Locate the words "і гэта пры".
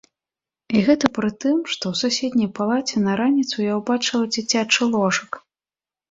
0.77-1.27